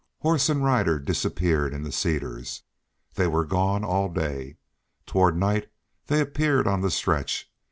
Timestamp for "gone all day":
3.45-4.57